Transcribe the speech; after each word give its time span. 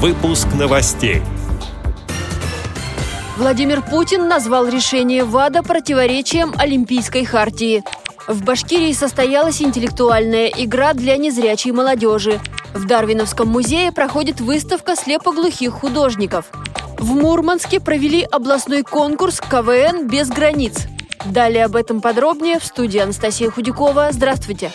Выпуск 0.00 0.46
новостей. 0.56 1.22
Владимир 3.36 3.82
Путин 3.82 4.28
назвал 4.28 4.68
решение 4.68 5.24
ВАДА 5.24 5.64
противоречием 5.64 6.54
Олимпийской 6.56 7.24
хартии. 7.24 7.82
В 8.28 8.44
Башкирии 8.44 8.92
состоялась 8.92 9.60
интеллектуальная 9.60 10.52
игра 10.56 10.94
для 10.94 11.16
незрячей 11.16 11.72
молодежи. 11.72 12.38
В 12.74 12.86
Дарвиновском 12.86 13.48
музее 13.48 13.90
проходит 13.90 14.40
выставка 14.40 14.94
слепоглухих 14.94 15.72
художников. 15.72 16.44
В 16.96 17.16
Мурманске 17.16 17.80
провели 17.80 18.22
областной 18.22 18.84
конкурс 18.84 19.40
КВН 19.40 20.06
без 20.06 20.28
границ. 20.28 20.86
Далее 21.24 21.64
об 21.64 21.74
этом 21.74 22.00
подробнее 22.00 22.60
в 22.60 22.64
студии 22.64 23.00
Анастасия 23.00 23.50
Худякова. 23.50 24.10
Здравствуйте. 24.12 24.70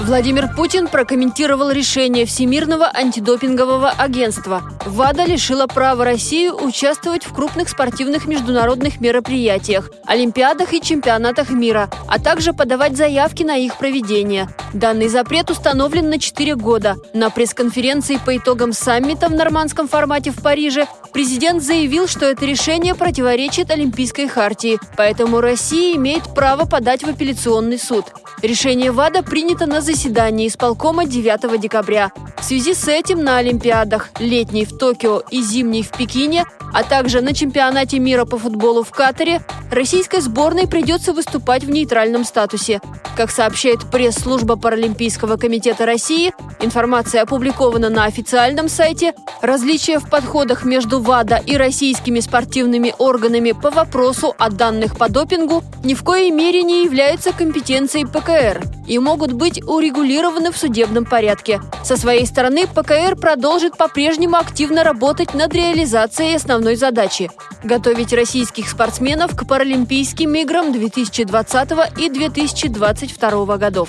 Владимир 0.00 0.48
Путин 0.56 0.88
прокомментировал 0.88 1.70
решение 1.70 2.24
Всемирного 2.24 2.90
антидопингового 2.92 3.90
агентства. 3.90 4.62
ВАДА 4.86 5.26
лишила 5.26 5.66
права 5.66 6.06
России 6.06 6.48
участвовать 6.48 7.24
в 7.26 7.34
крупных 7.34 7.68
спортивных 7.68 8.26
международных 8.26 8.98
мероприятиях, 9.00 9.90
олимпиадах 10.06 10.72
и 10.72 10.80
чемпионатах 10.80 11.50
мира, 11.50 11.90
а 12.08 12.18
также 12.18 12.54
подавать 12.54 12.96
заявки 12.96 13.42
на 13.42 13.56
их 13.58 13.76
проведение. 13.76 14.48
Данный 14.72 15.08
запрет 15.08 15.50
установлен 15.50 16.08
на 16.08 16.18
4 16.18 16.56
года. 16.56 16.96
На 17.12 17.28
пресс-конференции 17.28 18.18
по 18.24 18.34
итогам 18.34 18.72
саммита 18.72 19.28
в 19.28 19.32
нормандском 19.32 19.86
формате 19.86 20.30
в 20.30 20.40
Париже 20.42 20.86
президент 21.12 21.62
заявил, 21.62 22.08
что 22.08 22.24
это 22.24 22.46
решение 22.46 22.94
противоречит 22.94 23.70
Олимпийской 23.70 24.28
хартии, 24.28 24.78
поэтому 24.96 25.42
Россия 25.42 25.94
имеет 25.96 26.22
право 26.34 26.64
подать 26.64 27.02
в 27.02 27.08
апелляционный 27.08 27.78
суд. 27.78 28.06
Решение 28.42 28.90
ВАДА 28.90 29.22
принято 29.22 29.66
на 29.66 29.82
заседании 29.82 30.48
исполкома 30.48 31.04
9 31.04 31.60
декабря. 31.60 32.10
В 32.38 32.44
связи 32.44 32.72
с 32.72 32.88
этим 32.88 33.22
на 33.22 33.36
Олимпиадах, 33.36 34.08
летней 34.18 34.64
в 34.64 34.78
Токио 34.78 35.22
и 35.30 35.42
зимней 35.42 35.82
в 35.82 35.90
Пекине, 35.90 36.46
а 36.72 36.82
также 36.82 37.20
на 37.20 37.34
чемпионате 37.34 37.98
мира 37.98 38.24
по 38.24 38.38
футболу 38.38 38.82
в 38.82 38.90
Катаре, 38.92 39.42
российской 39.70 40.20
сборной 40.20 40.66
придется 40.66 41.12
выступать 41.12 41.64
в 41.64 41.70
нейтральном 41.70 42.24
статусе. 42.24 42.80
Как 43.14 43.30
сообщает 43.30 43.90
пресс-служба 43.90 44.56
Паралимпийского 44.56 45.36
комитета 45.36 45.84
России, 45.84 46.32
информация 46.60 47.22
опубликована 47.22 47.90
на 47.90 48.04
официальном 48.04 48.70
сайте, 48.70 49.12
различия 49.42 49.98
в 49.98 50.08
подходах 50.08 50.64
между 50.64 51.00
ВАДА 51.00 51.36
и 51.36 51.56
российскими 51.56 52.20
спортивными 52.20 52.94
органами 52.98 53.52
по 53.52 53.70
вопросу 53.70 54.34
о 54.38 54.48
данных 54.48 54.96
по 54.96 55.10
допингу 55.10 55.62
ни 55.84 55.94
в 55.94 56.02
коей 56.04 56.30
мере 56.30 56.62
не 56.62 56.84
являются 56.84 57.32
компетенцией 57.32 58.06
ПКР 58.30 58.62
и 58.86 58.98
могут 58.98 59.32
быть 59.32 59.62
урегулированы 59.66 60.52
в 60.52 60.56
судебном 60.56 61.04
порядке. 61.04 61.60
Со 61.82 61.96
своей 61.96 62.26
стороны 62.26 62.66
ПКР 62.66 63.16
продолжит 63.16 63.76
по-прежнему 63.76 64.36
активно 64.36 64.84
работать 64.84 65.34
над 65.34 65.52
реализацией 65.52 66.36
основной 66.36 66.76
задачи– 66.76 67.30
готовить 67.64 68.12
российских 68.12 68.68
спортсменов 68.68 69.36
к 69.36 69.46
Паралимпийским 69.46 70.34
играм 70.34 70.72
2020 70.72 71.70
и 71.98 72.08
2022 72.08 73.58
годов. 73.58 73.88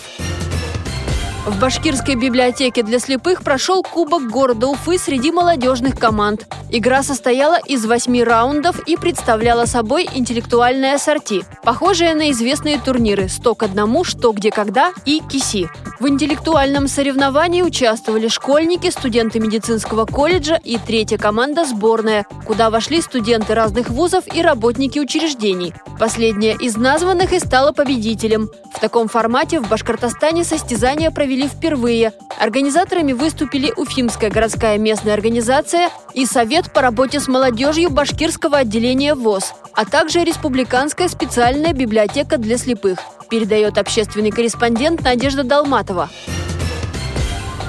В 1.45 1.59
Башкирской 1.59 2.13
библиотеке 2.13 2.83
для 2.83 2.99
слепых 2.99 3.41
прошел 3.41 3.81
Кубок 3.81 4.29
города 4.29 4.67
Уфы 4.67 4.99
среди 4.99 5.31
молодежных 5.31 5.97
команд. 5.97 6.45
Игра 6.69 7.01
состояла 7.01 7.57
из 7.65 7.83
восьми 7.83 8.23
раундов 8.23 8.79
и 8.87 8.95
представляла 8.95 9.65
собой 9.65 10.07
интеллектуальное 10.13 10.93
ассорти, 10.93 11.43
похожее 11.63 12.13
на 12.13 12.29
известные 12.29 12.79
турниры 12.79 13.27
«Сто 13.27 13.55
к 13.55 13.63
одному», 13.63 14.03
«Что, 14.03 14.33
где, 14.33 14.51
когда» 14.51 14.93
и 15.05 15.19
«Киси». 15.19 15.67
В 16.01 16.07
интеллектуальном 16.07 16.87
соревновании 16.87 17.61
участвовали 17.61 18.27
школьники, 18.27 18.89
студенты 18.89 19.39
медицинского 19.39 20.07
колледжа 20.07 20.59
и 20.63 20.79
третья 20.79 21.19
команда 21.19 21.63
«Сборная», 21.63 22.25
куда 22.47 22.71
вошли 22.71 23.03
студенты 23.03 23.53
разных 23.53 23.91
вузов 23.91 24.23
и 24.33 24.41
работники 24.41 24.97
учреждений. 24.97 25.75
Последняя 25.99 26.55
из 26.55 26.75
названных 26.75 27.33
и 27.33 27.39
стала 27.39 27.71
победителем. 27.71 28.49
В 28.73 28.79
таком 28.79 29.09
формате 29.09 29.59
в 29.59 29.69
Башкортостане 29.69 30.43
состязания 30.43 31.11
провели 31.11 31.47
впервые. 31.47 32.13
Организаторами 32.39 33.13
выступили 33.13 33.71
Уфимская 33.77 34.31
городская 34.31 34.79
местная 34.79 35.13
организация 35.13 35.91
и 36.15 36.25
Совет 36.25 36.73
по 36.73 36.81
работе 36.81 37.19
с 37.19 37.27
молодежью 37.27 37.91
Башкирского 37.91 38.57
отделения 38.57 39.13
ВОЗ, 39.13 39.53
а 39.75 39.85
также 39.85 40.23
Республиканская 40.23 41.09
специальная 41.09 41.73
библиотека 41.73 42.37
для 42.37 42.57
слепых, 42.57 42.97
передает 43.31 43.77
общественный 43.77 44.29
корреспондент 44.29 45.01
Надежда 45.01 45.43
Долматова. 45.43 46.09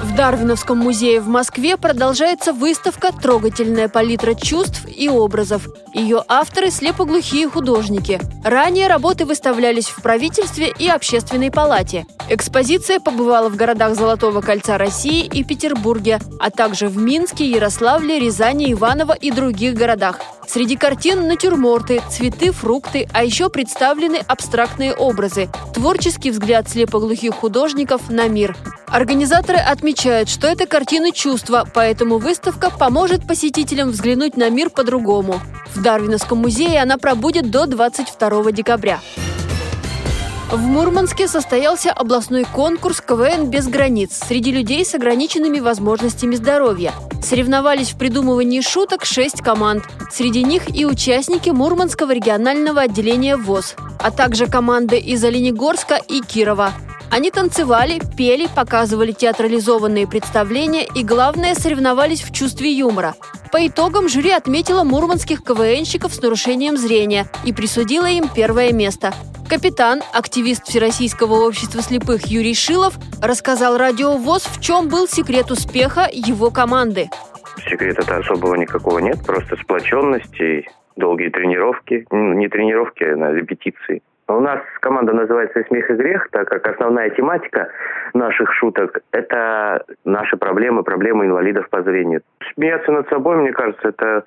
В 0.03 0.15
Дарвиновском 0.15 0.77
музее 0.77 1.21
в 1.21 1.27
Москве 1.27 1.77
продолжается 1.77 2.51
выставка 2.51 3.11
«Трогательная 3.13 3.87
палитра 3.87 4.35
чувств 4.35 4.85
и 4.85 5.07
образов». 5.07 5.67
Ее 5.93 6.21
авторы– 6.27 6.69
слепоглухие 6.71 7.47
художники. 7.47 8.19
Ранее 8.43 8.87
работы 8.87 9.25
выставлялись 9.25 9.87
в 9.87 10.01
правительстве 10.01 10.71
и 10.77 10.89
общественной 10.89 11.49
палате. 11.49 12.05
Экспозиция 12.29 12.99
побывала 12.99 13.49
в 13.49 13.55
городах 13.57 13.95
Золотого 13.95 14.41
кольца 14.41 14.77
России 14.77 15.25
и 15.25 15.43
Петербурге, 15.43 16.19
а 16.39 16.49
также 16.51 16.87
в 16.87 16.97
Минске, 16.97 17.45
Ярославле, 17.49 18.19
Рязани, 18.19 18.71
Иваново 18.71 19.13
и 19.13 19.29
других 19.29 19.75
городах. 19.75 20.19
Среди 20.47 20.77
картин– 20.77 21.27
натюрморты, 21.27 22.01
цветы, 22.09 22.51
фрукты, 22.51 23.07
а 23.11 23.23
еще 23.23 23.49
представлены 23.49 24.17
абстрактные 24.27 24.93
образы, 24.93 25.49
творческий 25.73 26.31
взгляд 26.31 26.69
слепоглухих 26.69 27.33
художников 27.33 28.09
на 28.09 28.27
мир. 28.27 28.55
Организаторы 28.87 29.57
отмечают, 29.57 30.29
что 30.29 30.47
это 30.47 30.65
картины 30.65 31.11
чувства, 31.11 31.67
поэтому 31.73 32.19
выставка 32.19 32.69
поможет 32.69 33.27
посетителям 33.27 33.89
взглянуть 33.89 34.37
на 34.37 34.49
мир 34.49 34.69
по-другому. 34.69 35.41
В 35.73 35.81
Дарвиновском 35.81 36.37
музее 36.37 36.81
она 36.81 36.97
пробудет 36.97 37.49
до 37.49 37.65
22 37.65 38.51
декабря. 38.51 38.99
В 40.53 40.59
Мурманске 40.59 41.27
состоялся 41.27 41.91
областной 41.91 42.43
конкурс 42.43 43.01
КВН 43.01 43.49
без 43.49 43.67
границ 43.67 44.11
среди 44.13 44.51
людей 44.51 44.85
с 44.85 44.93
ограниченными 44.93 45.59
возможностями 45.59 46.35
здоровья. 46.35 46.93
Соревновались 47.23 47.89
в 47.89 47.97
придумывании 47.97 48.61
шуток 48.61 49.03
шесть 49.03 49.41
команд. 49.41 49.83
Среди 50.11 50.43
них 50.43 50.69
и 50.75 50.85
участники 50.85 51.49
Мурманского 51.49 52.11
регионального 52.11 52.81
отделения 52.81 53.35
ВОЗ, 53.35 53.73
а 53.97 54.11
также 54.11 54.45
команды 54.45 54.99
из 54.99 55.23
Оленегорска 55.23 55.95
и 55.95 56.21
Кирова. 56.21 56.71
Они 57.09 57.31
танцевали, 57.31 57.99
пели, 58.15 58.47
показывали 58.55 59.11
театрализованные 59.11 60.05
представления 60.07 60.85
и, 60.85 61.03
главное, 61.03 61.55
соревновались 61.55 62.21
в 62.21 62.31
чувстве 62.31 62.71
юмора. 62.71 63.15
По 63.51 63.65
итогам 63.65 64.07
жюри 64.07 64.29
отметила 64.29 64.83
мурманских 64.83 65.43
КВНщиков 65.43 66.13
с 66.13 66.21
нарушением 66.21 66.77
зрения 66.77 67.25
и 67.43 67.53
присудила 67.53 68.05
им 68.05 68.29
первое 68.29 68.71
место. 68.71 69.15
Капитан, 69.53 69.99
активист 70.17 70.63
Всероссийского 70.63 71.45
общества 71.45 71.79
слепых 71.81 72.25
Юрий 72.25 72.55
Шилов, 72.55 72.95
рассказал 73.21 73.77
радио 73.77 74.17
ВОЗ, 74.17 74.45
в 74.47 74.59
чем 74.59 74.89
был 74.89 75.05
секрет 75.05 75.51
успеха 75.51 76.09
его 76.11 76.49
команды. 76.49 77.05
Секрета-то 77.69 78.17
особого 78.17 78.55
никакого 78.55 78.97
нет, 78.97 79.17
просто 79.23 79.55
сплоченность 79.57 80.41
и 80.41 80.65
долгие 80.95 81.29
тренировки. 81.29 82.07
Не 82.09 82.49
тренировки, 82.49 83.03
а 83.03 83.31
репетиции. 83.31 84.01
У 84.27 84.39
нас 84.39 84.59
команда 84.79 85.13
называется 85.13 85.63
«Смех 85.67 85.87
и 85.91 85.93
грех», 85.93 86.29
так 86.31 86.47
как 86.47 86.65
основная 86.65 87.11
тематика 87.11 87.67
наших 88.15 88.51
шуток– 88.55 89.01
это 89.11 89.85
наши 90.03 90.35
проблемы, 90.35 90.81
проблемы 90.81 91.25
инвалидов 91.25 91.69
по 91.69 91.83
зрению. 91.83 92.21
Смеяться 92.55 92.91
над 92.91 93.07
собой, 93.09 93.35
мне 93.35 93.51
кажется, 93.51 93.89
это 93.89 94.23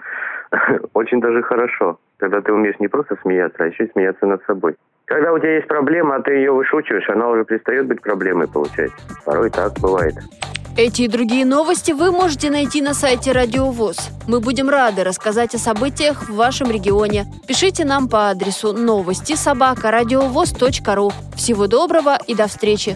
очень 0.95 1.21
даже 1.21 1.43
хорошо, 1.43 1.99
когда 2.19 2.41
ты 2.41 2.53
умеешь 2.53 2.79
не 2.81 2.89
просто 2.89 3.17
смеяться, 3.23 3.65
а 3.65 3.67
еще 3.67 3.85
и 3.85 3.93
смеяться 3.93 4.27
над 4.27 4.43
собой. 4.45 4.77
Когда 5.07 5.33
у 5.33 5.39
тебя 5.39 5.57
есть 5.57 5.69
проблема, 5.69 6.17
а 6.17 6.23
ты 6.23 6.33
ее 6.33 6.53
вышучиваешь, 6.53 7.09
она 7.09 7.29
уже 7.29 7.45
перестает 7.45 7.87
быть 7.87 8.03
проблемой, 8.03 8.49
получается. 8.49 8.97
Порой 9.25 9.51
так 9.51 9.73
бывает. 9.81 10.15
Эти 10.77 11.03
и 11.03 11.09
другие 11.09 11.47
новости 11.47 11.93
вы 11.93 12.11
можете 12.11 12.51
найти 12.51 12.83
на 12.83 12.93
сайте 12.93 13.33
Радио 13.33 13.71
ВОЗ. 13.71 14.11
Мы 14.29 14.41
будем 14.41 14.69
рады 14.69 15.05
рассказать 15.05 15.55
о 15.55 15.59
событиях 15.59 16.29
в 16.29 16.35
вашем 16.35 16.71
регионе. 16.71 17.25
Пишите 17.49 17.87
нам 17.87 18.11
по 18.11 18.29
адресу 18.29 18.75
новости 18.75 19.37
собака 19.37 19.91
ру. 19.91 21.11
Всего 21.35 21.67
доброго 21.67 22.19
и 22.27 22.35
до 22.35 22.47
встречи! 22.47 22.95